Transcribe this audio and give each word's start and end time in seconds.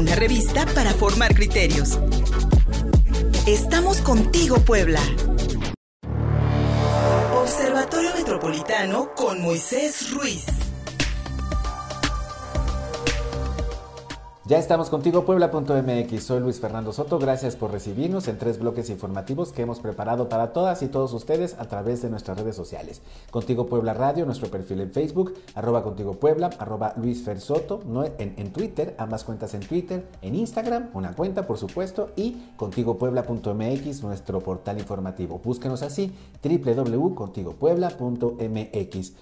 una 0.00 0.14
revista 0.14 0.64
para 0.74 0.94
formar 0.94 1.34
criterios. 1.34 1.98
Estamos 3.46 4.00
contigo, 4.00 4.56
Puebla. 4.60 5.00
Observatorio 7.34 8.10
Metropolitano 8.16 9.14
con 9.14 9.42
Moisés 9.42 10.10
Ruiz. 10.12 10.46
Ya 14.50 14.58
estamos 14.58 14.90
contigo, 14.90 15.24
Puebla.mx. 15.24 16.24
Soy 16.24 16.40
Luis 16.40 16.58
Fernando 16.58 16.92
Soto. 16.92 17.20
Gracias 17.20 17.54
por 17.54 17.70
recibirnos 17.70 18.26
en 18.26 18.36
tres 18.36 18.58
bloques 18.58 18.90
informativos 18.90 19.52
que 19.52 19.62
hemos 19.62 19.78
preparado 19.78 20.28
para 20.28 20.52
todas 20.52 20.82
y 20.82 20.88
todos 20.88 21.12
ustedes 21.12 21.54
a 21.60 21.68
través 21.68 22.02
de 22.02 22.10
nuestras 22.10 22.36
redes 22.36 22.56
sociales. 22.56 23.00
Contigo 23.30 23.68
Puebla 23.68 23.94
Radio, 23.94 24.26
nuestro 24.26 24.50
perfil 24.50 24.80
en 24.80 24.90
Facebook, 24.90 25.34
arroba 25.54 25.84
Contigo 25.84 26.14
Puebla, 26.14 26.50
arroba 26.58 26.94
Luis 26.96 27.24
Soto, 27.38 27.80
no, 27.86 28.04
en, 28.04 28.12
en 28.18 28.52
Twitter, 28.52 28.96
ambas 28.98 29.22
cuentas 29.22 29.54
en 29.54 29.60
Twitter, 29.60 30.04
en 30.20 30.34
Instagram, 30.34 30.90
una 30.94 31.14
cuenta 31.14 31.46
por 31.46 31.56
supuesto, 31.56 32.10
y 32.16 32.48
contigopuebla.mx, 32.56 34.02
nuestro 34.02 34.40
portal 34.40 34.80
informativo. 34.80 35.40
Búsquenos 35.44 35.82
así, 35.82 36.12
www.contigopuebla.mx. 36.42 39.12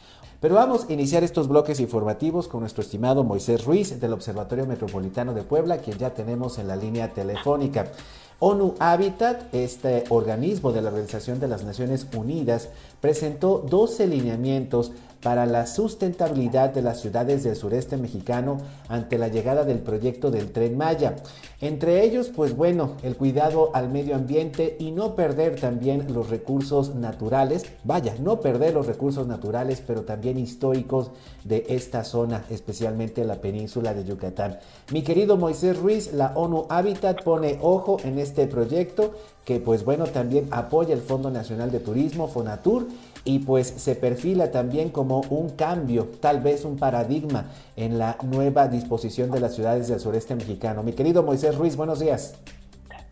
Pero 0.41 0.55
vamos 0.55 0.87
a 0.89 0.93
iniciar 0.93 1.25
estos 1.25 1.49
bloques 1.49 1.81
informativos 1.81 2.47
con 2.47 2.61
nuestro 2.61 2.83
estimado 2.83 3.25
Moisés 3.25 3.65
Ruiz 3.65 3.99
del 3.99 4.13
Observatorio 4.13 4.67
Metropolitano 4.67 5.35
de 5.35 5.43
Puebla, 5.43 5.79
quien 5.79 5.99
ya 5.99 6.15
tenemos 6.15 6.59
en 6.59 6.69
la 6.69 6.77
línea 6.77 7.13
telefónica. 7.13 7.91
ONU 8.39 8.77
Habitat, 8.79 9.53
este 9.53 10.05
organismo 10.11 10.71
de 10.71 10.81
la 10.81 10.91
Organización 10.91 11.41
de 11.41 11.49
las 11.49 11.65
Naciones 11.65 12.07
Unidas, 12.17 12.69
presentó 13.01 13.65
12 13.69 14.07
lineamientos 14.07 14.93
para 15.23 15.47
la 15.47 15.67
sustentabilidad 15.67 16.71
de 16.71 16.83
las 16.83 17.01
ciudades 17.01 17.43
del 17.45 17.57
sureste 17.57 17.97
mexicano 17.97 18.59
ante 18.89 19.19
la 19.19 19.29
llegada 19.29 19.65
del 19.65 19.79
proyecto 19.81 20.31
del 20.31 20.53
tren 20.53 20.77
Maya. 20.77 21.17
Entre 21.61 22.05
ellos, 22.05 22.31
pues 22.35 22.57
bueno, 22.57 22.93
el 23.03 23.17
cuidado 23.17 23.71
al 23.75 23.89
medio 23.89 24.15
ambiente 24.15 24.77
y 24.79 24.93
no 24.93 25.17
perder 25.17 25.59
también 25.61 26.13
los 26.15 26.31
recursos 26.31 26.95
naturales, 26.95 27.67
vaya, 27.83 28.15
no 28.21 28.41
perder 28.41 28.75
los 28.75 28.87
recursos 28.87 29.27
naturales, 29.27 29.83
pero 29.85 30.03
también 30.03 30.39
históricos 30.39 31.11
de 31.43 31.67
esta 31.69 32.05
zona, 32.05 32.45
especialmente 32.49 33.25
la 33.25 33.41
península 33.41 33.95
de 33.95 34.05
Yucatán. 34.05 34.59
Mi 34.93 35.03
querido 35.03 35.37
Moisés 35.37 35.77
Ruiz, 35.77 36.13
la 36.13 36.33
ONU 36.37 36.67
Habitat 36.69 37.25
pone 37.25 37.59
ojo 37.61 37.97
en 38.05 38.19
este 38.19 38.47
proyecto 38.47 39.15
que 39.49 39.61
pues 39.61 39.83
bueno 39.83 40.05
también 40.05 40.47
apoya 40.51 40.93
el 40.93 41.01
Fondo 41.01 41.31
Nacional 41.31 41.71
de 41.71 41.81
Turismo, 41.81 42.29
Fonatur, 42.29 42.87
y 43.25 43.41
pues 43.41 43.69
se 43.69 43.95
perfila 43.95 44.51
también 44.51 44.91
como 44.91 45.21
un 45.31 45.51
cambio, 45.51 46.09
tal 46.21 46.41
vez 46.41 46.65
un 46.65 46.79
paradigma 46.79 47.47
en 47.77 47.99
la 47.99 48.17
nueva 48.23 48.69
disposición 48.69 49.31
de 49.31 49.41
las 49.41 49.55
ciudades 49.55 49.89
del 49.89 50.01
sureste 50.01 50.35
mexicano. 50.35 50.83
Mi 50.83 50.93
querido 50.93 51.23
Moisés 51.23 51.57
Ruiz, 51.57 51.77
buenos 51.77 52.01
días. 52.01 52.39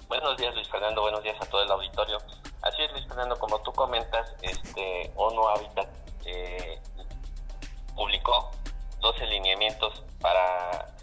Buenos 0.08 0.36
días 0.36 0.54
Luis 0.54 0.68
Fernando, 0.68 1.02
buenos 1.02 1.22
días 1.22 1.36
a 1.40 1.46
todo 1.46 1.62
el 1.62 1.70
auditorio. 1.70 2.18
Así 2.62 2.82
es 2.82 2.92
Luis 2.92 3.06
Fernando, 3.06 3.38
como 3.38 3.60
tú 3.62 3.72
comentas, 3.72 4.34
este 4.42 5.12
ONU 5.16 5.46
Habitat 5.48 5.88
eh, 6.24 6.80
publicó 7.94 8.50
12 9.00 9.26
lineamientos 9.26 10.02
para 10.20 10.95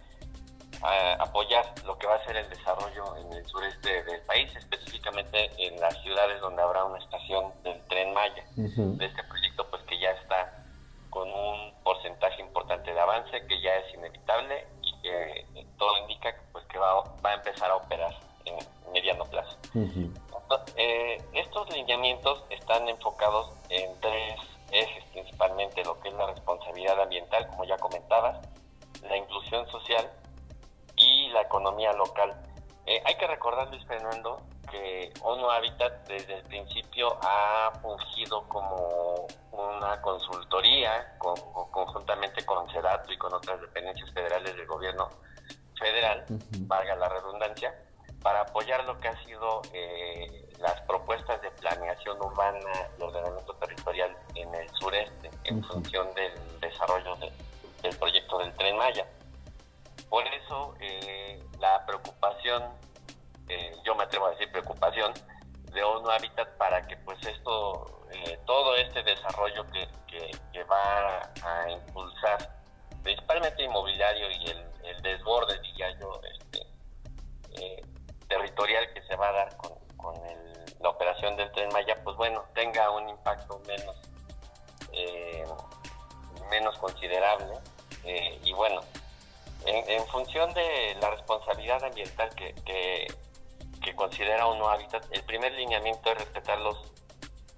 apoyar 1.19 1.65
lo 1.85 1.97
que 1.97 2.07
va 2.07 2.15
a 2.15 2.25
ser 2.25 2.35
el 2.37 2.49
desarrollo 2.49 3.15
en 3.17 3.33
el 3.33 3.45
sureste 3.45 4.03
del 4.03 4.21
país, 4.21 4.53
específicamente 4.55 5.49
en 5.57 5.79
las 5.79 6.01
ciudades 6.01 6.39
donde 6.41 6.61
habrá 6.61 6.83
una 6.85 6.99
estación 6.99 7.51
del 7.63 7.79
tren 7.87 8.13
Maya. 8.13 8.43
De 8.55 9.05
este 9.05 9.23
proyecto, 9.23 9.42
como 38.47 39.27
una 39.51 40.01
consultoría 40.01 41.17
conjuntamente 41.17 42.45
con 42.45 42.69
CEDATO 42.69 43.11
y 43.11 43.17
con 43.17 43.33
otras 43.33 43.59
dependencias 43.61 44.11
federales 44.11 44.55
del 44.55 44.67
gobierno 44.67 45.09
federal, 45.77 46.25
valga 46.67 46.95
la 46.95 47.09
redundancia, 47.09 47.73
para 48.21 48.41
apoyar 48.41 48.83
lo 48.85 48.97
que 48.99 49.09
ha 49.09 49.23
sido 49.25 49.61
eh, 49.73 50.49
las 50.59 50.79
propuestas 50.81 51.41
de 51.41 51.51
planeación 51.51 52.17
urbana 52.21 52.89
y 52.97 53.03
ordenamiento 53.03 53.53
territorial 53.55 54.15
en 54.35 54.55
el 54.55 54.69
sureste 54.79 55.29
en 55.43 55.63
función 55.65 56.13
del 56.15 56.33
desarrollo 56.61 57.17
del 57.81 57.97
proyecto 57.97 58.37
del 58.39 58.53
Tren 58.53 58.77
Maya. 58.77 59.05
Por 60.09 60.25
eso 60.27 60.73
eh, 60.79 61.43
la 61.59 61.85
preocupación, 61.85 62.63
eh, 63.49 63.75
yo 63.83 63.93
me 63.95 64.03
atrevo 64.03 64.27
a 64.27 64.31
decir 64.31 64.49
preocupación, 64.51 65.11
de 65.73 65.83
ONU 65.83 66.09
Habitat 66.09 66.55
para 66.57 66.81
que 66.83 66.95
pues 66.97 67.17
esto, 67.25 67.42
desarrollo 69.23 69.65
que, 69.71 69.87
que, 70.51 70.63
va 70.65 71.21
a 71.43 71.69
impulsar, 71.69 72.49
principalmente 73.03 73.63
inmobiliario 73.63 74.29
y 74.31 74.49
el, 74.49 75.01
desborde, 75.01 75.59
diría 75.59 75.89
yo, 75.99 76.21
este, 76.23 77.83
territorial 78.27 78.93
que 78.93 79.01
se 79.03 79.15
va 79.15 79.29
a 79.29 79.31
dar 79.33 79.57
con, 79.57 79.73
con 79.97 80.13
la 80.79 80.89
operación 80.89 81.35
del 81.35 81.51
Tren 81.51 81.69
Maya, 81.73 81.97
pues 82.03 82.15
bueno, 82.15 82.43
tenga 82.53 82.89
un 82.91 83.09
impacto 83.09 83.59
menos, 83.67 83.95
menos 86.49 86.77
considerable. 86.77 87.53
y 88.05 88.53
bueno, 88.53 88.81
en, 89.65 90.05
función 90.07 90.53
de 90.53 90.95
la 91.01 91.11
responsabilidad 91.11 91.83
ambiental 91.83 92.29
que, 92.35 92.53
que, 92.65 93.95
considera 93.95 94.47
uno 94.47 94.69
hábitat, 94.69 95.05
el 95.11 95.23
primer 95.23 95.51
lineamiento 95.53 96.11
es 96.11 96.17
respetar 96.17 96.59
los, 96.59 96.77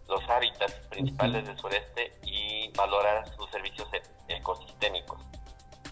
los 0.07 0.21
hábitats 0.29 0.73
principales 0.89 1.45
del 1.45 1.57
sureste 1.57 2.17
y 2.23 2.71
valorar 2.75 3.27
sus 3.35 3.49
servicios 3.49 3.87
e, 3.93 4.01
ecosistémicos. 4.35 5.19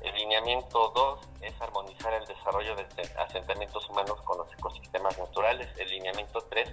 El 0.03 0.13
lineamiento 0.16 0.91
2 0.94 1.19
es 1.41 1.62
armonizar 1.62 2.13
el 2.13 2.25
desarrollo 2.25 2.75
de 2.75 2.85
asentamientos 3.19 3.90
humanos 3.90 4.22
con 4.24 4.38
los 4.38 4.51
ecosistemas 4.53 5.18
naturales. 5.18 5.69
El 5.78 5.90
lineamiento 5.90 6.41
3 6.50 6.69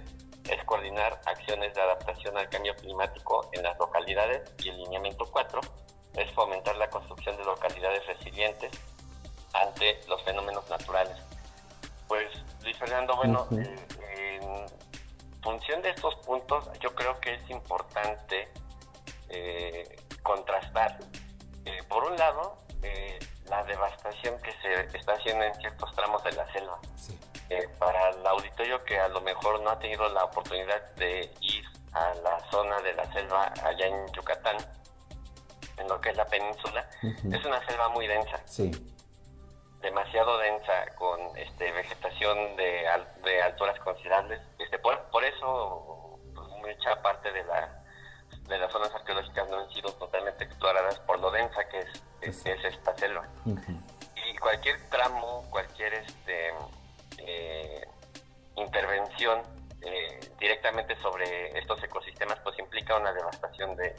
es 0.49 0.63
coordinar 0.65 1.21
acciones 1.25 1.73
de 1.73 1.81
adaptación 1.81 2.37
al 2.37 2.49
cambio 2.49 2.75
climático 2.75 3.49
en 3.53 3.63
las 3.63 3.77
localidades. 3.79 4.53
Y 4.63 4.69
el 4.69 4.77
lineamiento 4.77 5.25
4 5.31 5.61
es 6.15 6.31
fomentar 6.33 6.75
la 6.75 6.89
construcción 6.89 7.37
de 7.37 7.45
localidades 7.45 8.05
resilientes 8.05 8.71
ante 9.53 10.01
los 10.09 10.21
fenómenos 10.23 10.69
naturales. 10.69 11.17
Pues, 12.09 12.27
Luis 12.63 12.77
Fernando, 12.77 13.15
bueno, 13.15 13.47
eh, 13.51 13.75
de 15.79 15.91
estos 15.91 16.15
puntos, 16.25 16.69
yo 16.79 16.93
creo 16.95 17.19
que 17.21 17.35
es 17.35 17.49
importante 17.49 18.49
eh, 19.29 19.95
contrastar, 20.23 20.99
eh, 21.65 21.83
por 21.87 22.03
un 22.03 22.17
lado, 22.17 22.57
la 23.47 23.63
devastación 23.65 24.41
que 24.41 24.51
se 24.61 24.97
está 24.97 25.13
haciendo 25.13 25.43
en 25.43 25.53
ciertos 25.55 25.93
tramos 25.95 26.23
de 26.23 26.31
la 26.31 26.51
selva. 26.51 26.79
para 27.79 28.09
el 28.09 28.25
auditorio 28.25 28.83
que 28.85 28.97
a 28.97 29.09
lo 29.09 29.21
mejor 29.21 29.61
no 29.61 29.69
ha 29.69 29.77
tenido 29.79 30.07
la 30.09 30.23
oportunidad 30.23 30.81
de 30.95 31.29
ir 31.41 31.65
a 31.91 32.13
la 32.15 32.39
zona 32.49 32.81
de 32.81 32.93
la 32.93 33.11
selva 33.11 33.53
allá 33.63 33.87
en 33.87 34.07
Yucatán, 34.13 34.57
en 35.77 35.87
lo 35.87 35.99
que 35.99 36.09
es 36.09 36.17
la 36.17 36.25
península, 36.25 36.89
es 37.01 37.45
una 37.45 37.65
selva 37.65 37.89
muy 37.89 38.07
densa. 38.07 38.41
Sí. 38.45 38.71
Demasiado 39.81 40.37
densa 40.37 40.85
con 40.95 41.19
este 41.37 41.71
vegetación 41.71 42.55
de, 42.55 42.87
de 43.23 43.41
alturas 43.41 43.79
considerables 43.79 44.39
por, 45.21 45.25
eso 45.25 46.19
pues, 46.33 46.47
mucha 46.49 47.01
parte 47.01 47.31
de 47.31 47.43
la 47.43 47.77
de 48.47 48.57
las 48.57 48.71
zonas 48.71 48.93
arqueológicas 48.93 49.49
no 49.49 49.59
han 49.59 49.69
sido 49.71 49.91
totalmente 49.93 50.43
exploradas 50.43 50.99
por 51.01 51.19
lo 51.19 51.29
densa 51.31 51.63
que 51.69 51.79
es, 52.21 52.45
es, 52.45 52.65
esta 52.65 52.95
selva 52.97 53.27
y 53.45 54.37
cualquier 54.37 54.81
tramo 54.89 55.45
cualquier 55.49 55.93
este 55.93 56.49
eh, 57.19 57.87
intervención 58.55 59.41
eh, 59.81 60.19
directamente 60.39 60.95
sobre 60.97 61.57
estos 61.57 61.81
ecosistemas 61.83 62.39
pues 62.39 62.57
implica 62.59 62.97
una 62.97 63.13
devastación 63.13 63.75
de, 63.75 63.95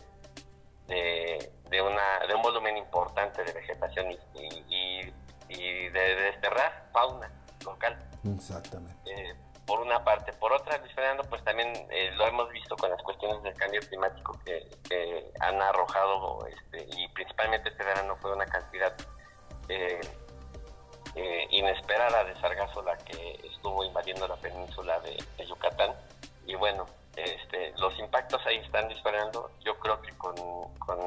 de, 0.88 1.82
una, 1.82 2.26
de 2.26 2.34
un 2.34 2.42
volumen 2.42 2.76
importante 2.76 3.44
de 3.44 3.52
vegetación 3.52 4.10
y 4.10 5.12
y 5.48 5.88
de 5.88 6.14
desterrar 6.16 6.88
fauna 6.92 7.30
local. 7.64 7.98
Exactamente. 8.24 8.96
Eh, 9.06 9.34
por 9.66 9.80
una 9.80 10.02
parte. 10.04 10.32
Por 10.34 10.52
otra, 10.52 10.78
Luis 10.78 10.92
pues 11.28 11.44
también 11.44 11.72
eh, 11.90 12.10
lo 12.16 12.26
hemos 12.26 12.50
visto 12.50 12.76
con 12.76 12.90
las 12.90 13.02
cuestiones 13.02 13.42
del 13.42 13.54
cambio 13.54 13.80
climático 13.80 14.38
que, 14.44 15.32
han 15.40 15.60
arrojado, 15.60 16.46
este, 16.46 16.86
y 16.96 17.08
principalmente 17.08 17.68
este 17.70 17.82
verano 17.84 18.16
fue 18.20 18.32
una 18.32 18.46
cantidad 18.46 18.94
eh, 21.14 21.46
inesperada 21.50 22.24
de 22.24 22.34
Sargazo 22.40 22.82
la 22.82 22.96
que 22.96 23.40
estuvo 23.44 23.84
invadiendo 23.84 24.26
la 24.26 24.36
península 24.36 24.98
de, 25.00 25.44
Yucatán. 25.44 25.94
Y 26.46 26.54
bueno, 26.54 26.86
este, 27.16 27.72
los 27.76 27.98
impactos 27.98 28.40
ahí 28.46 28.56
están 28.56 28.88
disparando. 28.88 29.50
Yo 29.60 29.78
creo 29.78 30.00
que 30.00 30.12
con, 30.16 30.32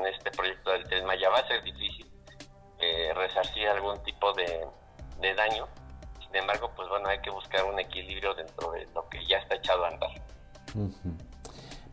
este 0.06 0.32
proyecto 0.32 0.72
del 0.72 0.84
Tren 0.88 1.06
Maya 1.06 1.30
va 1.30 1.40
a 1.40 1.48
ser 1.48 1.64
difícil 1.64 2.10
eh, 2.80 3.12
resarcir 3.16 3.68
algún 3.68 4.02
tipo 4.04 4.32
de, 4.34 4.68
daño. 5.36 5.68
Sin 6.28 6.36
embargo, 6.38 6.72
pues 6.76 6.90
bueno, 6.90 7.08
hay 7.08 7.20
que 7.20 7.30
buscar 7.30 7.66
un 7.66 7.80
equilibrio 7.80 8.34
dentro 8.34 8.72
de 8.72 8.88
lo 8.94 9.08
que 9.10 9.26
ya 9.26 9.38
está 9.38 9.56
echado 9.56 9.86
a 9.86 9.90
andar. 9.90 10.12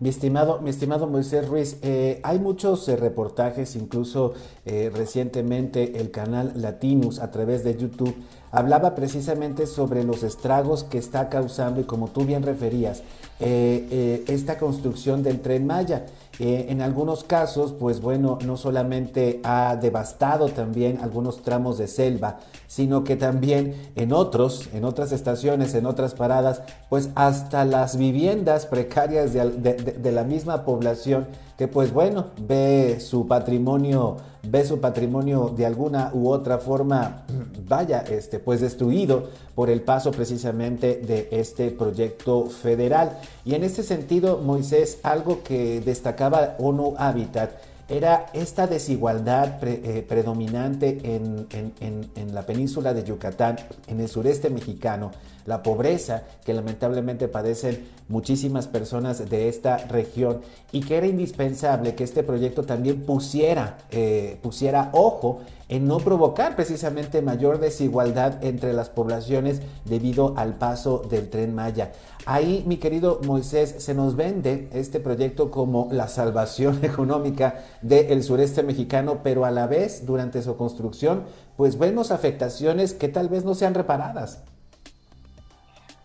Mi 0.03 0.09
estimado, 0.09 0.61
mi 0.61 0.71
estimado 0.71 1.07
Moisés 1.07 1.47
Ruiz, 1.47 1.79
eh, 1.83 2.19
hay 2.25 2.41
muchos 2.41 2.89
eh, 2.89 2.97
reportajes, 2.97 3.77
incluso 3.77 4.35
eh, 4.67 4.91
recientemente 4.93 6.01
el 6.01 6.11
canal 6.11 6.55
Latinus 6.57 7.21
a 7.21 7.31
través 7.31 7.63
de 7.63 7.77
YouTube 7.77 8.13
hablaba 8.51 8.97
precisamente 8.97 9.69
sobre 9.69 10.03
los 10.03 10.25
estragos 10.25 10.83
que 10.83 10.99
está 10.99 11.29
causando 11.29 11.81
y 11.81 11.85
como 11.85 12.09
tú 12.09 12.25
bien 12.25 12.43
referías, 12.43 13.05
esta 13.39 14.59
construcción 14.59 15.23
del 15.23 15.41
tren 15.41 15.67
Maya. 15.67 16.07
En 16.39 16.81
algunos 16.81 17.25
casos, 17.25 17.73
pues 17.73 18.01
bueno, 18.01 18.39
no 18.45 18.57
solamente 18.57 19.41
ha 19.45 19.77
devastado 19.77 20.49
también 20.49 20.99
algunos 21.03 21.43
tramos 21.43 21.79
de 21.79 21.87
selva, 21.87 22.39
sino 22.67 23.05
que 23.05 23.17
también 23.17 23.93
en 23.97 24.13
otros, 24.13 24.69
en 24.73 24.85
otras 24.85 25.13
estaciones, 25.13 25.75
en 25.75 25.87
otras 25.87 26.15
paradas, 26.15 26.63
pues 26.89 27.11
hasta 27.15 27.65
las 27.65 27.97
viviendas 27.97 28.67
precarias 28.67 29.33
de, 29.33 30.13
la 30.13 30.25
misma 30.25 30.65
población 30.65 31.27
que 31.59 31.69
pues 31.69 31.93
bueno, 31.93 32.27
ve 32.41 32.99
su 32.99 33.27
patrimonio, 33.27 34.17
ve 34.43 34.65
su 34.65 34.81
patrimonio 34.81 35.53
de 35.57 35.67
alguna 35.67 36.11
u 36.13 36.29
otra 36.29 36.59
forma, 36.59 37.25
vaya, 37.69 38.01
este, 38.01 38.39
pues 38.39 38.61
destruido 38.61 39.29
por 39.55 39.71
el 39.71 39.83
paso 39.83 40.11
precisamente 40.11 40.97
de 40.97 41.29
este 41.31 41.71
proyecto 41.71 42.47
federal. 42.47 43.19
Y 43.45 43.55
en 43.55 43.65
este 43.65 43.83
sentido, 43.83 44.39
Moisés, 44.39 44.99
algo 45.03 45.43
que 45.43 45.81
destacaba 45.81 46.57
ONU 46.59 46.95
Habitat, 46.99 47.51
era 47.93 48.27
esta 48.33 48.67
desigualdad 48.67 49.63
eh, 49.63 50.05
predominante 50.09 50.99
en, 51.05 52.33
la 52.33 52.47
península 52.47 52.95
de 52.95 53.05
Yucatán, 53.05 53.57
en 53.87 54.01
el 54.01 54.09
sureste 54.09 54.49
mexicano, 54.49 55.11
la 55.45 55.63
pobreza 55.63 56.23
que 56.45 56.55
lamentablemente 56.55 57.29
padecen 57.29 57.85
muchísimas 58.09 58.67
personas 58.67 59.29
de 59.29 59.49
esta 59.49 59.77
región 59.77 60.41
y 60.71 60.81
que 60.81 60.97
era 60.97 61.07
indispensable 61.07 61.95
que 61.95 62.05
este 62.05 62.23
proyecto 62.23 62.63
también 62.63 63.03
pusiera, 63.03 63.79
eh, 63.91 64.39
pusiera 64.41 64.89
ojo 64.93 65.41
en 65.69 65.87
no 65.87 65.99
provocar 65.99 66.57
precisamente 66.57 67.23
mayor 67.23 67.59
desigualdad 67.59 68.45
entre 68.45 68.73
las 68.73 68.91
poblaciones 68.91 69.63
debido 69.85 70.35
al 70.37 70.55
paso 70.55 70.99
del 70.99 71.31
tren 71.31 71.55
Maya. 71.55 71.93
Ahí, 72.27 72.63
mi 72.67 72.77
querido 72.77 73.21
Moisés, 73.25 73.83
se 73.83 73.95
nos 73.95 74.15
vende 74.15 74.69
este 74.73 75.01
proyecto 75.01 75.51
como 75.51 75.89
la 75.91 76.09
salvación 76.09 76.85
económica 76.85 77.65
del 77.81 78.23
sureste 78.23 78.63
mexicano, 78.63 79.21
pero 79.23 79.45
a 79.45 79.51
la 79.51 79.67
vez, 79.67 80.07
durante 80.07 80.43
su 80.43 80.57
construcción, 80.57 81.25
pues 81.57 81.79
vemos 81.79 82.11
afectaciones 82.11 82.95
que 82.95 83.09
tal 83.09 83.29
vez 83.29 83.45
no 83.45 83.55
sean 83.55 83.75
reparadas. 83.75 84.45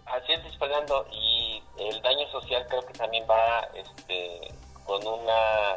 Así 0.06 0.34
es, 0.34 0.58
Fernando, 0.58 1.06
y 1.12 1.62
el 1.78 2.02
daño 2.02 2.28
social 2.32 2.66
creo 2.68 2.86
que 2.86 2.94
también 2.94 3.24
va 3.30 3.68
este, 3.76 4.54
con 4.86 5.06
una 5.06 5.76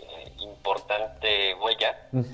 eh, 0.00 0.32
importante 0.38 1.54
huella. 1.62 2.08
Eh, 2.12 2.24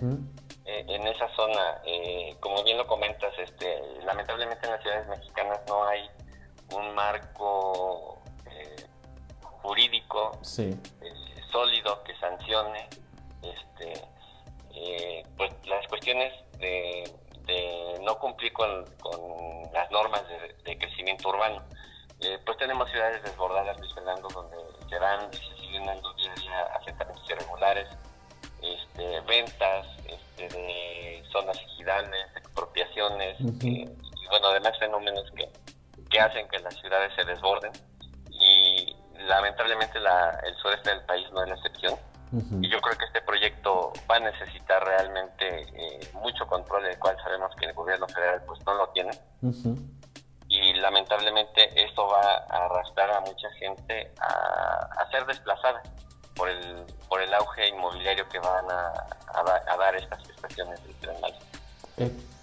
en 0.81 1.07
esa 1.07 1.29
zona. 1.35 1.81
Eh, 1.85 2.37
como 2.41 2.63
bien 2.65 2.79
lo 2.79 2.87
comentas, 2.87 3.33
este, 3.39 3.83
lamentablemente 4.05 4.67
en 4.67 4.73
las 4.73 4.83
ciudades 4.83 5.09
mexicanas 5.09 5.61
no 5.69 5.85
hay 5.85 6.09
un 6.75 6.95
marco 6.95 8.23
eh, 8.51 8.87
jurídico 9.41 10.39
sólido 11.51 12.03
que 12.05 12.17
sancione 12.17 12.89
este, 13.43 13.93
pues 15.37 15.53
las 15.67 15.87
cuestiones 15.89 16.33
de, 16.59 17.05
no 18.01 18.19
cumplir 18.19 18.53
con, 18.53 18.85
las 19.73 19.91
normas 19.91 20.23
de, 20.65 20.79
crecimiento 20.79 21.29
urbano. 21.29 21.63
pues 22.45 22.59
tenemos 22.59 22.91
ciudades 22.91 23.23
desbordadas, 23.23 23.79
Luis 23.79 23.95
Fernando, 23.95 24.29
donde 24.29 24.57
se 24.89 24.99
dan 24.99 25.29
y 25.33 25.37
se 25.37 25.57
siguen 25.61 25.87
dando 25.87 26.13
día 26.15 26.33
a 26.33 26.41
día 26.41 26.63
asentamientos 26.81 27.31
irregulares, 27.31 27.89
este, 28.63 29.21
ventas, 29.21 29.87
de 30.49 31.23
zonas 31.31 31.57
ejidales, 31.59 32.27
expropiaciones 32.37 33.37
y 33.41 33.85
bueno, 34.29 34.49
además 34.49 34.79
fenómenos 34.79 35.31
que, 35.37 35.49
que 36.11 36.21
hacen 36.21 36.49
que 36.49 36.59
las 36.61 36.75
ciudades 36.81 37.13
se 37.15 37.25
desborden 37.25 37.73
y 38.31 38.97
lamentablemente 39.27 40.01
la, 40.01 40.41
el 40.45 40.55
sureste 40.57 40.91
del 40.91 41.05
país 41.05 41.27
no 41.33 41.43
es 41.43 41.49
la 41.49 41.55
excepción. 41.57 41.99
Y 42.63 42.71
yo 42.71 42.81
creo 42.81 42.97
que 42.97 43.05
este 43.05 43.21
proyecto 43.21 43.93
va 44.11 44.17
a 44.17 44.21
necesitar 44.21 44.83
realmente 44.83 45.67
eh, 45.75 46.01
mucho 46.15 46.47
control, 46.47 46.87
el 46.87 46.99
cual 46.99 47.15
sabemos 47.23 47.55
que 47.57 47.67
el 47.67 47.75
gobierno 47.75 48.09
federal 48.09 48.43
pues 48.47 48.59
no 48.65 48.73
lo 48.73 48.89
tiene. 48.89 49.11
Y 50.49 50.73
lamentablemente 50.75 51.69
esto 51.85 52.07
va 52.07 52.47
a 52.49 52.65
arrastrar 52.65 53.11
a 53.11 53.21
mucha 53.21 53.51
gente 53.59 54.15
a, 54.19 55.03
a 55.03 55.11
ser 55.11 55.27
desplazada 55.27 55.83
por 56.35 56.49
el, 56.49 56.87
por 57.09 57.21
el 57.21 57.33
auge 57.35 57.69
inmobiliario 57.69 58.29
que 58.29 58.39
van 58.39 58.65
a, 58.71 58.93
dar 59.77 59.97
estas 59.97 60.23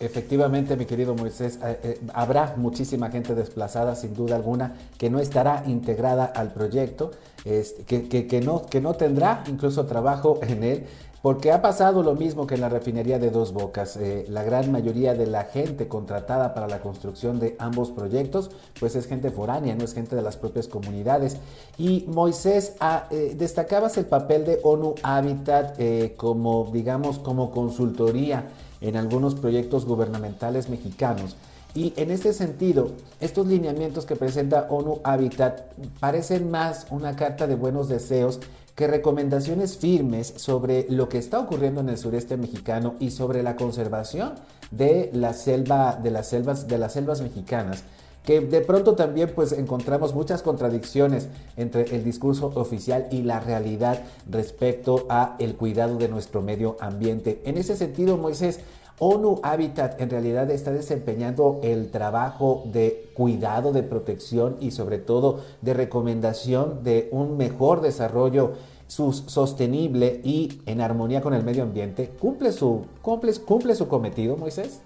Efectivamente, 0.09 0.75
mi 0.75 0.85
querido 0.85 1.13
Moisés, 1.13 1.59
eh, 1.63 1.79
eh, 1.83 1.99
habrá 2.15 2.55
muchísima 2.57 3.11
gente 3.11 3.35
desplazada, 3.35 3.95
sin 3.95 4.15
duda 4.15 4.37
alguna, 4.37 4.73
que 4.97 5.07
no 5.11 5.19
estará 5.19 5.63
integrada 5.67 6.25
al 6.25 6.51
proyecto, 6.51 7.11
que, 7.43 8.27
que, 8.27 8.41
no, 8.41 8.65
que 8.65 8.81
no 8.81 8.95
tendrá 8.95 9.43
incluso 9.47 9.85
trabajo 9.85 10.39
en 10.41 10.63
él 10.63 10.85
porque 11.21 11.51
ha 11.51 11.61
pasado 11.61 12.01
lo 12.01 12.15
mismo 12.15 12.47
que 12.47 12.55
en 12.55 12.61
la 12.61 12.69
refinería 12.69 13.19
de 13.19 13.29
Dos 13.29 13.53
Bocas. 13.53 13.97
Eh, 13.97 14.25
la 14.29 14.43
gran 14.43 14.71
mayoría 14.71 15.13
de 15.13 15.27
la 15.27 15.43
gente 15.43 15.87
contratada 15.87 16.53
para 16.53 16.67
la 16.67 16.79
construcción 16.79 17.39
de 17.39 17.55
ambos 17.59 17.91
proyectos, 17.91 18.49
pues 18.79 18.95
es 18.95 19.05
gente 19.05 19.29
foránea, 19.29 19.75
no 19.75 19.83
es 19.83 19.93
gente 19.93 20.15
de 20.15 20.21
las 20.21 20.37
propias 20.37 20.67
comunidades. 20.67 21.37
Y 21.77 22.05
Moisés, 22.07 22.75
ah, 22.79 23.07
eh, 23.11 23.35
destacabas 23.37 23.97
el 23.97 24.05
papel 24.05 24.45
de 24.45 24.59
ONU 24.63 24.95
Habitat 25.03 25.77
como, 26.15 26.69
digamos, 26.71 27.19
como 27.19 27.51
consultoría 27.51 28.47
en 28.81 28.97
algunos 28.97 29.35
proyectos 29.35 29.85
gubernamentales 29.85 30.69
mexicanos. 30.69 31.35
Y 31.75 31.93
en 31.97 32.09
este 32.11 32.33
sentido, 32.33 32.91
estos 33.19 33.47
lineamientos 33.47 34.05
que 34.05 34.15
presenta 34.15 34.67
ONU 34.69 35.01
Habitat 35.03 35.71
parecen 35.99 36.49
más 36.49 36.87
una 36.89 37.15
carta 37.15 37.45
de 37.45 37.55
buenos 37.55 37.87
deseos 37.87 38.39
que 38.75 38.87
recomendaciones 38.87 39.77
firmes 39.77 40.33
sobre 40.37 40.87
lo 40.89 41.09
que 41.09 41.17
está 41.17 41.39
ocurriendo 41.39 41.81
en 41.81 41.89
el 41.89 41.97
sureste 41.97 42.37
mexicano 42.37 42.95
y 42.99 43.11
sobre 43.11 43.43
la 43.43 43.55
conservación 43.55 44.35
de 44.71 45.11
la 45.13 45.33
de 45.33 46.11
las 46.11 46.27
selvas, 46.29 46.67
de 46.67 46.77
las 46.77 46.93
selvas 46.93 47.21
mexicanas 47.21 47.83
que 48.29 48.41
de 48.41 48.61
pronto 48.61 48.93
también 48.93 49.31
pues 49.33 49.53
encontramos 49.53 50.13
muchas 50.13 50.43
contradicciones 50.43 51.29
entre 51.57 51.95
el 51.95 52.03
discurso 52.03 52.51
oficial 52.53 53.07
y 53.09 53.23
la 53.23 53.39
realidad 53.39 54.03
respecto 54.29 55.07
a 55.09 55.35
el 55.39 55.55
cuidado 55.55 55.97
de 55.97 56.09
nuestro 56.09 56.43
medio 56.43 56.77
ambiente. 56.79 57.41
En 57.43 57.57
ese 57.57 57.75
sentido, 57.75 58.17
Moisés, 58.17 58.59
ONU 58.99 59.39
Habitat 59.41 59.99
en 59.99 60.11
realidad 60.11 60.51
está 60.51 60.71
desempeñando 60.71 61.59
el 61.63 61.89
trabajo 61.89 62.65
de 62.71 63.09
cuidado, 63.15 63.71
de 63.73 63.81
protección 63.81 64.57
y 64.59 64.69
sobre 64.69 64.99
todo 64.99 65.39
de 65.63 65.73
recomendación 65.73 66.83
de 66.83 67.09
un 67.11 67.35
mejor 67.35 67.81
desarrollo 67.81 68.51
sostenible 68.85 70.21
y 70.23 70.61
en 70.67 70.81
armonía 70.81 71.21
con 71.21 71.33
el 71.33 71.43
medio 71.43 71.63
ambiente. 71.63 72.11
¿Cumple 72.19 72.51
su, 72.51 72.85
cumple, 73.01 73.33
cumple 73.33 73.73
su 73.73 73.87
cometido, 73.87 74.37
Moisés? 74.37 74.81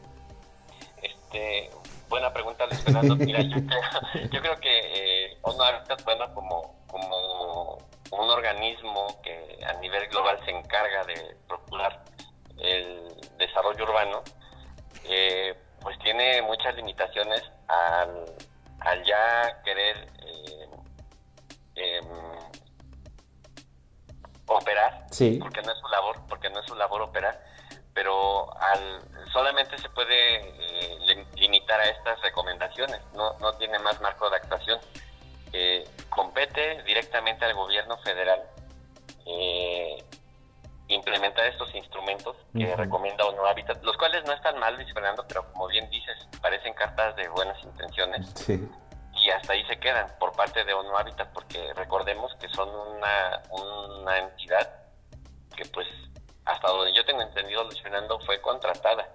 Buena 2.13 2.31
pregunta, 2.31 2.67
Luis 2.67 2.79
Fernando. 2.83 3.15
Mira, 3.15 3.41
yo, 3.41 3.57
creo, 4.39 4.55
que 4.61 4.69
eh, 4.69 5.37
ONU 5.41 5.63
Habitat, 5.63 6.03
bueno, 6.03 6.31
como, 6.35 6.85
como 6.85 7.77
un 8.11 8.29
organismo 8.29 9.19
que 9.23 9.57
a 9.65 9.73
nivel 9.79 10.07
global 10.09 10.39
se 10.45 10.51
encarga 10.51 11.05
de 11.05 11.35
procurar 11.47 12.03
el 12.59 13.19
desarrollo 13.39 13.85
urbano, 13.85 14.21
eh, 15.05 15.55
pues 15.81 15.97
tiene 16.03 16.43
muchas 16.43 16.75
limitaciones 16.75 17.41
al, 17.67 18.25
al 18.81 19.03
ya 19.03 19.63
querer 19.63 20.07
eh, 20.23 20.69
em, 21.73 22.05
operar, 24.45 25.07
porque 25.39 25.63
no 25.63 25.71
es 25.71 25.79
su 25.79 25.87
labor, 25.87 26.17
porque 26.29 26.49
no 26.51 26.59
es 26.59 26.65
su 26.67 26.75
labor 26.75 27.01
operar, 27.01 27.43
pero 27.95 28.55
al, 28.61 29.01
solamente 29.31 29.79
se 29.79 29.89
puede 29.89 30.35
eh, 30.35 30.97
limitar 31.43 31.79
a 31.79 31.89
estas 31.89 32.21
recomendaciones, 32.21 32.99
no, 33.13 33.37
no 33.39 33.53
tiene 33.57 33.77
más 33.79 33.99
marco 34.01 34.29
de 34.29 34.37
actuación. 34.37 34.79
compete 36.09 36.81
directamente 36.83 37.45
al 37.45 37.53
gobierno 37.53 37.97
federal 37.97 38.41
implementar 40.87 41.45
estos 41.47 41.73
instrumentos 41.75 42.35
que 42.53 42.75
recomienda 42.75 43.25
ONU 43.25 43.45
Habitat, 43.45 43.83
los 43.83 43.97
cuales 43.97 44.23
no 44.25 44.33
están 44.33 44.59
mal, 44.59 44.75
Luis 44.75 44.93
Fernando, 44.93 45.25
pero 45.27 45.45
como 45.51 45.67
bien 45.67 45.89
dices, 45.89 46.15
parecen 46.41 46.73
cartas 46.73 47.15
de 47.15 47.27
buenas 47.29 47.61
intenciones. 47.63 48.33
Y 49.15 49.29
hasta 49.29 49.53
ahí 49.53 49.63
se 49.65 49.79
quedan 49.79 50.07
por 50.19 50.33
parte 50.33 50.63
de 50.63 50.73
ONU 50.73 50.95
Habitat, 50.97 51.31
porque 51.33 51.73
recordemos 51.73 52.33
que 52.35 52.49
son 52.49 52.69
una, 52.69 53.41
una 53.51 54.17
entidad 54.19 54.69
que 55.55 55.65
pues 55.65 55.87
hasta 56.45 56.67
donde 56.67 56.93
yo 56.93 57.05
tengo 57.05 57.21
entendido, 57.21 57.63
Luis 57.63 57.81
Fernando 57.81 58.19
fue 58.19 58.41
contratada 58.41 59.07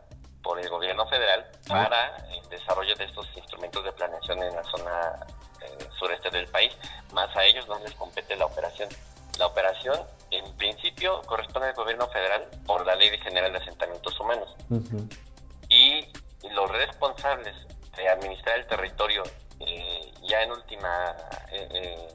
por 0.42 0.58
el 0.60 0.68
gobierno 0.68 1.06
federal 1.08 1.46
para 1.66 2.16
el 2.28 2.48
desarrollo 2.48 2.94
de 2.96 3.04
estos 3.04 3.26
instrumentos 3.36 3.84
de 3.84 3.92
planeación 3.92 4.42
en 4.42 4.54
la 4.54 4.64
zona 4.64 5.26
eh, 5.60 5.88
sureste 5.98 6.30
del 6.30 6.46
país, 6.48 6.72
más 7.12 7.34
a 7.36 7.44
ellos 7.44 7.66
no 7.68 7.78
les 7.80 7.92
compete 7.94 8.36
la 8.36 8.46
operación. 8.46 8.88
La 9.38 9.46
operación, 9.46 9.98
en 10.30 10.52
principio, 10.56 11.22
corresponde 11.22 11.68
al 11.68 11.74
gobierno 11.74 12.08
federal 12.08 12.48
por 12.66 12.84
la 12.84 12.96
Ley 12.96 13.10
General 13.18 13.52
de 13.52 13.58
Asentamientos 13.58 14.18
Humanos. 14.18 14.54
Y 15.68 16.06
los 16.50 16.70
responsables 16.70 17.54
de 17.96 18.08
administrar 18.08 18.58
el 18.58 18.66
territorio, 18.66 19.22
eh, 19.60 20.12
ya 20.28 20.42
en 20.42 20.52
última, 20.52 21.14
eh, 21.52 22.08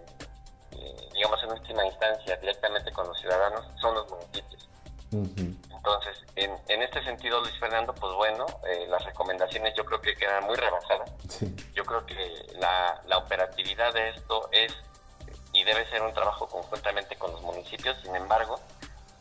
digamos 1.14 1.44
en 1.44 1.52
última 1.52 1.86
instancia, 1.86 2.36
directamente 2.38 2.92
con 2.92 3.08
los 3.08 3.18
ciudadanos, 3.20 3.66
son 3.80 3.96
los 3.96 4.10
municipios. 4.10 4.70
Entonces, 5.86 6.24
en, 6.38 6.52
en, 6.70 6.82
este 6.82 7.04
sentido, 7.04 7.42
Luis 7.42 7.60
Fernando, 7.60 7.94
pues 7.94 8.14
bueno, 8.14 8.46
eh, 8.66 8.86
las 8.88 9.04
recomendaciones 9.04 9.74
yo 9.76 9.84
creo 9.84 10.00
que 10.00 10.16
quedan 10.16 10.46
muy 10.46 10.56
rebasadas. 10.56 11.12
Yo 11.74 11.84
creo 11.84 12.06
que 12.06 12.16
la, 12.58 13.02
la 13.06 13.18
operatividad 13.18 13.94
de 13.94 14.12
esto 14.12 14.48
es 14.54 14.74
y 15.54 15.64
debe 15.64 15.88
ser 15.90 16.02
un 16.02 16.14
trabajo 16.14 16.48
conjuntamente 16.48 17.16
con 17.16 17.32
los 17.32 17.42
municipios, 17.42 17.96
sin 18.02 18.16
embargo, 18.16 18.60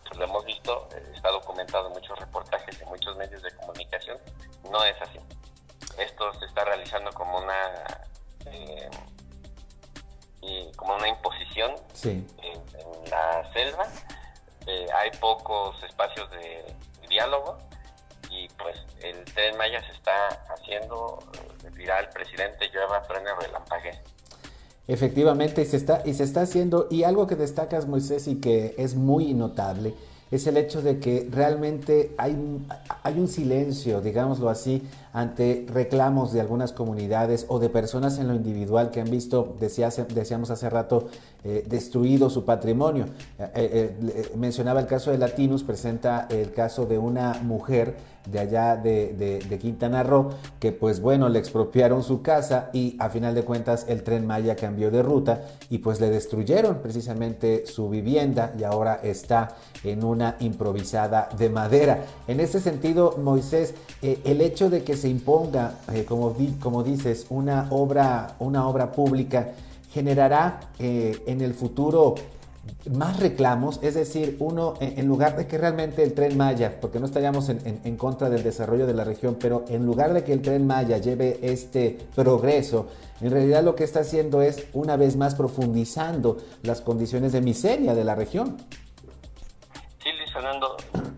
pues 0.06 0.18
lo 0.18 0.24
hemos 0.24 0.44
visto, 0.44 0.88
eh, 0.94 1.12
está 1.14 1.30
documentado 1.30 1.88
en 1.88 1.92
muchos 1.92 2.18
reportajes 2.18 2.80
en 2.80 2.88
muchos 2.88 3.16
medios 3.16 3.42
de 3.42 3.50
comunicación, 3.56 4.18
no 4.70 4.82
es 4.84 5.00
así. 5.02 5.20
Esto 5.98 6.32
se 6.38 6.46
está 6.46 6.64
realizando 6.64 7.10
como 7.12 7.38
una 7.38 8.08
eh, 8.46 8.90
y 10.40 10.72
como 10.72 10.94
una 10.94 11.08
imposición 11.08 11.74
en, 12.02 12.26
la 13.10 13.52
selva. 13.52 13.86
Eh, 14.66 14.86
hay 14.94 15.10
pocos 15.18 15.82
de 16.30 16.64
diálogo 17.08 17.58
y 18.30 18.48
pues 18.58 18.76
el 19.02 19.24
tren 19.24 19.56
Maya 19.56 19.80
se 19.86 19.92
está 19.92 20.28
haciendo 20.54 21.18
eh, 21.34 21.70
viral, 21.70 22.08
presidente 22.10 22.68
llueva, 22.72 23.02
truene, 23.02 23.30
relampague. 23.40 23.92
Efectivamente, 24.88 25.62
y 25.62 25.66
se, 25.66 25.76
está, 25.76 26.02
y 26.04 26.14
se 26.14 26.24
está 26.24 26.42
haciendo, 26.42 26.88
y 26.90 27.04
algo 27.04 27.26
que 27.26 27.36
destacas 27.36 27.86
Moisés 27.86 28.26
y 28.26 28.40
que 28.40 28.74
es 28.78 28.94
muy 28.94 29.32
notable, 29.32 29.94
es 30.30 30.46
el 30.46 30.56
hecho 30.56 30.82
de 30.82 30.98
que 30.98 31.28
realmente 31.30 32.14
hay, 32.18 32.36
hay 33.02 33.18
un 33.18 33.28
silencio, 33.28 34.00
digámoslo 34.00 34.48
así, 34.48 34.82
ante 35.12 35.66
reclamos 35.68 36.32
de 36.32 36.40
algunas 36.40 36.72
comunidades 36.72 37.46
o 37.48 37.58
de 37.58 37.68
personas 37.68 38.18
en 38.18 38.28
lo 38.28 38.34
individual 38.34 38.90
que 38.90 39.00
han 39.00 39.10
visto, 39.10 39.56
decíamos 39.58 40.50
hace 40.50 40.70
rato, 40.70 41.08
eh, 41.44 41.64
destruido 41.68 42.30
su 42.30 42.44
patrimonio. 42.44 43.06
Eh, 43.38 43.50
eh, 43.54 44.32
mencionaba 44.36 44.80
el 44.80 44.86
caso 44.86 45.10
de 45.10 45.18
Latinus, 45.18 45.64
presenta 45.64 46.28
el 46.30 46.52
caso 46.52 46.86
de 46.86 46.98
una 46.98 47.40
mujer 47.42 47.96
de 48.30 48.38
allá 48.38 48.76
de, 48.76 49.42
de, 49.48 49.58
Quintana 49.58 50.04
Roo, 50.04 50.30
que 50.60 50.70
pues 50.70 51.00
bueno, 51.00 51.28
le 51.28 51.40
expropiaron 51.40 52.04
su 52.04 52.22
casa 52.22 52.70
y 52.72 52.96
a 53.00 53.10
final 53.10 53.34
de 53.34 53.42
cuentas 53.42 53.84
el 53.88 54.04
tren 54.04 54.26
Maya 54.26 54.54
cambió 54.54 54.92
de 54.92 55.02
ruta 55.02 55.42
y 55.70 55.78
pues 55.78 56.00
le 56.00 56.08
destruyeron 56.08 56.76
precisamente 56.76 57.66
su 57.66 57.88
vivienda 57.88 58.54
y 58.56 58.62
ahora 58.62 59.00
está 59.02 59.56
en 59.82 60.04
una 60.04 60.36
improvisada 60.38 61.28
de 61.36 61.50
madera. 61.50 62.04
En 62.28 62.38
ese 62.38 62.60
sentido, 62.60 62.91
Moisés, 62.92 63.74
el 64.00 64.40
hecho 64.40 64.70
de 64.70 64.82
que 64.82 64.96
se 64.96 65.08
imponga, 65.08 65.78
eh, 65.92 66.04
como, 66.04 66.34
como 66.60 66.82
dices, 66.82 67.26
una 67.30 67.68
obra, 67.70 68.36
una 68.38 68.66
obra 68.68 68.92
pública, 68.92 69.52
generará 69.90 70.60
eh, 70.78 71.22
en 71.26 71.40
el 71.40 71.54
futuro 71.54 72.14
más 72.92 73.18
reclamos, 73.18 73.80
es 73.82 73.94
decir, 73.94 74.36
uno, 74.38 74.74
en 74.80 75.06
lugar 75.06 75.36
de 75.36 75.46
que 75.46 75.58
realmente 75.58 76.02
el 76.02 76.14
tren 76.14 76.36
Maya, 76.36 76.80
porque 76.80 77.00
no 77.00 77.06
estaríamos 77.06 77.48
en, 77.48 77.96
contra 77.96 78.30
del 78.30 78.42
desarrollo 78.42 78.86
de 78.86 78.94
la 78.94 79.04
región, 79.04 79.36
pero 79.38 79.64
en 79.68 79.84
lugar 79.84 80.12
de 80.14 80.22
que 80.22 80.32
el 80.32 80.42
tren 80.42 80.66
Maya 80.66 80.98
lleve 80.98 81.38
este 81.42 81.98
progreso, 82.14 82.86
en 83.20 83.30
realidad 83.30 83.64
lo 83.64 83.74
que 83.74 83.84
está 83.84 84.00
haciendo 84.00 84.42
es 84.42 84.64
una 84.72 84.96
vez 84.96 85.16
más 85.16 85.34
profundizando 85.34 86.38
las 86.62 86.80
condiciones 86.80 87.32
de 87.32 87.40
miseria 87.40 87.94
de 87.94 88.04
la 88.04 88.14
región. 88.14 88.56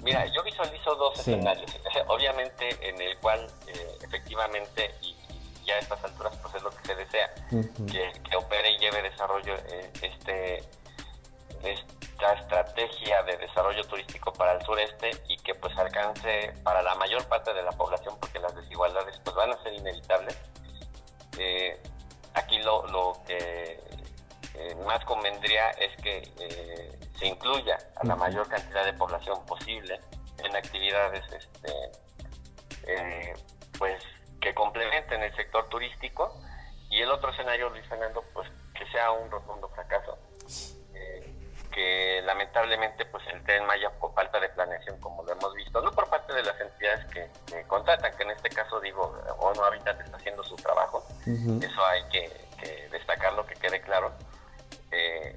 Mira, 0.05 0.27
yo 0.27 0.43
visualizo 0.43 0.95
dos 0.97 1.19
escenarios. 1.19 1.71
Obviamente 2.09 2.69
en 2.87 3.01
el 3.01 3.17
cual 3.19 3.47
eh, 3.67 3.99
efectivamente, 4.03 4.95
y, 5.01 5.17
ya 5.65 5.77
a 5.77 5.79
estas 5.79 6.05
alturas 6.05 6.37
pues 6.43 6.55
es 6.57 6.63
lo 6.63 6.71
que 6.71 6.87
se 6.87 6.95
desea, 6.95 7.35
que, 7.49 8.37
opere 8.37 8.73
y 8.73 8.79
lleve 8.79 9.01
desarrollo 9.01 9.55
eh, 9.55 9.91
este 10.03 10.63
esta 11.63 12.35
estrategia 12.35 13.23
de 13.23 13.39
desarrollo 13.39 13.83
turístico 13.85 14.31
para 14.35 14.53
el 14.53 14.63
sureste 14.67 15.13
y 15.27 15.39
que 15.39 15.55
pues 15.55 15.75
alcance 15.79 16.53
para 16.63 16.83
la 16.83 16.95
mayor 16.97 17.27
parte 17.29 17.55
de 17.55 17.63
la 17.63 17.73
población 17.73 18.15
porque 18.21 18.39
las 18.41 18.55
desigualdades 18.55 19.19
pues 19.25 19.35
van 19.35 19.53
a 19.53 19.63
ser 19.63 19.73
inevitables. 19.73 20.37
Eh, 21.39 21.81
aquí 22.35 22.59
lo, 22.59 22.87
lo 22.89 23.15
que 23.27 23.81
más 24.85 25.03
convendría 25.07 25.71
es 25.71 25.97
que 26.03 26.21
se 27.19 27.27
incluya 27.27 27.79
a 27.97 28.07
la 28.07 28.17
mayor 28.17 28.49
cantidad 28.49 28.85
de 28.85 28.93
población 28.95 29.45
posible 29.47 30.01
en 30.39 30.57
actividades 30.57 31.25
este, 31.33 31.73
eh, 32.87 33.35
pues 33.79 34.03
que 34.41 34.55
complementen 34.55 35.23
el 35.23 35.35
sector 35.37 35.69
turístico. 35.69 36.35
Y 36.91 37.01
el 37.01 37.11
otro 37.11 37.31
escenario 37.31 37.71
Luis 37.71 37.87
Fernando 37.89 38.23
pues 38.33 38.49
que 38.75 38.87
sea 38.91 39.11
un 39.11 39.31
rotundo 39.31 39.69
fracaso 39.71 40.19
eh, 40.95 41.35
que 41.73 42.23
lamentablemente 42.25 43.05
pues 43.07 43.27
el 43.29 43.43
tren 43.45 43.67
Maya 43.67 43.91
por 43.99 44.15
falta 44.15 44.39
de 44.39 44.49
planeación 44.51 45.01
como 45.01 45.23
lo 45.25 45.33
hemos 45.33 45.55
visto 45.55 45.81
no 45.81 45.91
por 45.91 46.09
parte 46.09 46.33
de 46.33 46.43
las 46.43 46.61
entidades 46.61 47.05
que, 47.07 47.65
contratan 47.67 48.17
que 48.17 48.23
en 48.23 48.31
este 48.31 48.49
caso 48.51 48.81
digo 48.81 49.17
ONU 49.39 49.63
Habitat 49.63 50.01
está 50.01 50.17
haciendo 50.17 50.45
su 50.45 50.55
trabajo 50.57 51.05
eso 51.27 51.87
hay 51.87 52.05
que, 52.11 52.45
destacarlo 52.91 53.45
que 53.47 53.55
quede 53.57 53.81
claro. 53.83 54.13
Eh, 54.91 55.35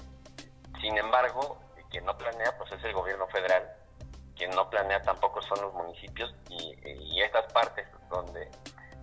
sin 0.79 0.97
embargo 0.97 1.59
quien 1.89 2.05
no 2.05 2.17
planea 2.17 2.57
pues 2.57 2.71
es 2.71 2.83
el 2.83 2.93
gobierno 2.93 3.27
federal, 3.27 3.69
quien 4.35 4.51
no 4.51 4.69
planea 4.69 5.01
tampoco 5.01 5.41
son 5.41 5.61
los 5.61 5.73
municipios 5.73 6.33
y, 6.49 7.21
estas 7.21 7.51
partes 7.51 7.85
donde 8.09 8.49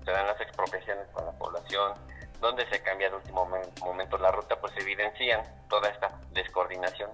se 0.04 0.10
dan 0.10 0.26
las 0.26 0.40
expropiaciones 0.40 1.06
con 1.12 1.26
la 1.26 1.32
población, 1.32 1.92
donde 2.40 2.66
se 2.70 2.80
cambia 2.82 3.10
de 3.10 3.16
último 3.16 3.46
momento 3.82 4.16
la 4.18 4.30
ruta, 4.30 4.58
pues 4.60 4.72
evidencian 4.78 5.42
toda 5.68 5.88
esta 5.90 6.08
descoordinación 6.30 7.10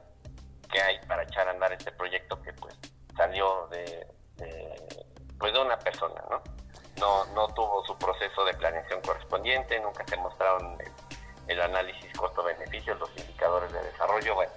que 0.70 0.80
hay 0.80 1.00
para 1.06 1.22
echar 1.24 1.48
a 1.48 1.52
andar 1.52 1.72
este 1.72 1.90
proyecto 1.92 2.40
que 2.42 2.52
pues 2.52 2.78
salió 3.16 3.66
de, 3.68 4.06
pues 5.38 5.52
de 5.52 5.60
una 5.60 5.78
persona, 5.78 6.22
¿no? 6.30 6.42
No, 6.98 7.24
no 7.32 7.48
tuvo 7.54 7.84
su 7.86 7.96
proceso 7.96 8.44
de 8.44 8.54
planeación 8.54 9.00
correspondiente, 9.00 9.80
nunca 9.80 10.06
se 10.06 10.16
mostraron 10.18 10.78
el, 10.80 10.92
el 11.48 11.60
análisis 11.62 12.12
costo-beneficio, 12.16 12.94
los 12.96 13.10
indicadores 13.16 13.72
de 13.72 13.82
desarrollo, 13.82 14.34
bueno, 14.34 14.52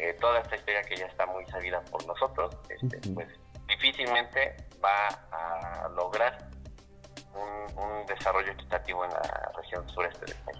eh, 0.00 0.16
toda 0.20 0.40
esta 0.40 0.56
historia 0.56 0.82
que 0.82 0.96
ya 0.96 1.06
está 1.06 1.26
muy 1.26 1.44
sabida 1.46 1.80
por 1.90 2.06
nosotros, 2.06 2.56
este, 2.68 2.98
pues 3.12 3.28
difícilmente 3.66 4.56
va 4.82 5.08
a 5.32 5.88
lograr 5.90 6.48
un, 7.34 8.06
desarrollo 8.06 8.52
equitativo 8.52 9.04
en 9.04 9.10
la 9.10 9.52
región 9.56 9.86
sureste 9.90 10.24
del 10.24 10.36
país. 10.36 10.58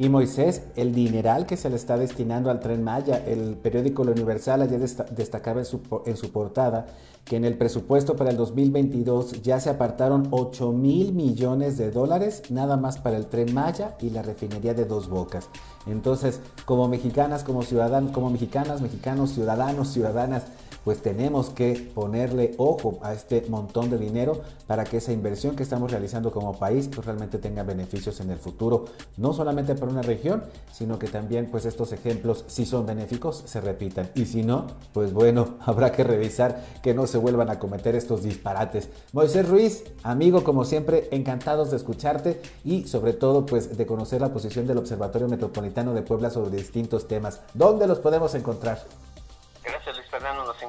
Y 0.00 0.08
Moisés, 0.08 0.62
el 0.76 0.94
dineral 0.94 1.44
que 1.44 1.58
se 1.58 1.68
le 1.68 1.76
está 1.76 1.98
destinando 1.98 2.50
al 2.50 2.58
tren 2.58 2.82
Maya, 2.82 3.22
el 3.26 3.58
periódico 3.58 4.02
La 4.02 4.12
Universal 4.12 4.62
ayer 4.62 4.80
destacaba 4.80 5.60
en 5.60 5.66
su, 5.66 5.82
en 6.06 6.16
su 6.16 6.32
portada 6.32 6.86
que 7.26 7.36
en 7.36 7.44
el 7.44 7.58
presupuesto 7.58 8.16
para 8.16 8.30
el 8.30 8.38
2022 8.38 9.42
ya 9.42 9.60
se 9.60 9.68
apartaron 9.68 10.28
8 10.30 10.72
mil 10.72 11.12
millones 11.12 11.76
de 11.76 11.90
dólares 11.90 12.44
nada 12.48 12.78
más 12.78 12.96
para 12.96 13.18
el 13.18 13.26
tren 13.26 13.52
Maya 13.52 13.98
y 14.00 14.08
la 14.08 14.22
refinería 14.22 14.72
de 14.72 14.86
Dos 14.86 15.10
Bocas. 15.10 15.50
Entonces, 15.86 16.40
como 16.64 16.88
mexicanas, 16.88 17.44
como 17.44 17.62
ciudadanos, 17.62 18.12
como 18.12 18.30
mexicanas, 18.30 18.80
mexicanos, 18.80 19.32
ciudadanos, 19.32 19.88
ciudadanas, 19.88 20.44
pues 20.84 21.02
tenemos 21.02 21.50
que 21.50 21.90
ponerle 21.94 22.54
ojo 22.58 22.98
a 23.02 23.12
este 23.12 23.44
montón 23.48 23.90
de 23.90 23.98
dinero 23.98 24.40
para 24.66 24.84
que 24.84 24.98
esa 24.98 25.12
inversión 25.12 25.56
que 25.56 25.62
estamos 25.62 25.90
realizando 25.90 26.30
como 26.30 26.58
país 26.58 26.88
pues 26.92 27.06
realmente 27.06 27.38
tenga 27.38 27.62
beneficios 27.62 28.20
en 28.20 28.30
el 28.30 28.38
futuro, 28.38 28.86
no 29.16 29.32
solamente 29.32 29.74
para 29.74 29.92
una 29.92 30.02
región, 30.02 30.44
sino 30.72 30.98
que 30.98 31.08
también 31.08 31.48
pues 31.50 31.64
estos 31.64 31.92
ejemplos, 31.92 32.44
si 32.46 32.66
son 32.66 32.86
benéficos, 32.86 33.42
se 33.46 33.60
repitan. 33.60 34.10
Y 34.14 34.26
si 34.26 34.42
no, 34.42 34.66
pues 34.92 35.12
bueno, 35.12 35.56
habrá 35.60 35.92
que 35.92 36.04
revisar 36.04 36.64
que 36.82 36.94
no 36.94 37.06
se 37.06 37.18
vuelvan 37.18 37.50
a 37.50 37.58
cometer 37.58 37.94
estos 37.94 38.22
disparates. 38.22 38.88
Moisés 39.12 39.48
Ruiz, 39.48 39.84
amigo 40.02 40.44
como 40.44 40.64
siempre, 40.64 41.08
encantados 41.10 41.70
de 41.70 41.76
escucharte 41.76 42.40
y 42.64 42.86
sobre 42.86 43.12
todo 43.12 43.46
pues 43.46 43.76
de 43.76 43.86
conocer 43.86 44.20
la 44.20 44.32
posición 44.32 44.66
del 44.66 44.78
Observatorio 44.78 45.28
Metropolitano 45.28 45.94
de 45.94 46.02
Puebla 46.02 46.30
sobre 46.30 46.56
distintos 46.56 47.08
temas. 47.08 47.40
¿Dónde 47.54 47.86
los 47.86 47.98
podemos 47.98 48.34
encontrar? 48.34 48.80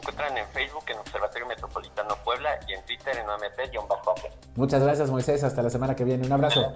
Gracias 0.02 0.56
Luis 0.56 0.72
Fernando, 0.74 0.96
nos 0.98 1.16
encuentran 1.16 1.48
Metropolitano 1.48 2.16
Puebla 2.24 2.50
y 2.68 2.74
en 2.74 2.86
Twitter 2.86 3.18
en 3.18 3.30
OMP-bajo. 3.30 4.16
Muchas 4.56 4.84
gracias 4.84 5.10
Moisés, 5.10 5.44
hasta 5.44 5.62
la 5.62 5.70
semana 5.70 5.96
que 5.96 6.04
viene. 6.04 6.26
Un 6.26 6.34
abrazo. 6.34 6.74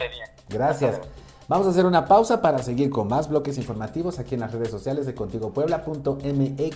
Gracias. 0.49 1.01
Vamos 1.47 1.67
a 1.67 1.69
hacer 1.69 1.85
una 1.85 2.05
pausa 2.05 2.41
para 2.41 2.59
seguir 2.59 2.89
con 2.89 3.07
más 3.07 3.29
bloques 3.29 3.57
informativos 3.57 4.17
aquí 4.19 4.35
en 4.35 4.41
las 4.41 4.51
redes 4.51 4.71
sociales 4.71 5.05
de 5.05 5.13
contigopuebla.me. 5.13 6.71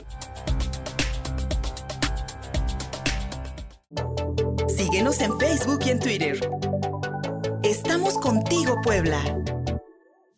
Síguenos 4.67 5.19
en 5.21 5.39
Facebook 5.39 5.79
y 5.85 5.89
en 5.89 5.99
Twitter. 5.99 6.49
Estamos 7.63 8.17
contigo, 8.19 8.75
Puebla. 8.83 9.21